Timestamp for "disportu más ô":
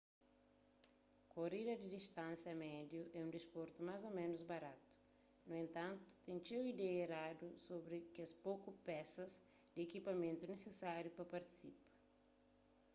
3.37-4.09